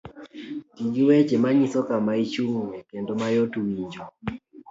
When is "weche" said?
1.07-1.35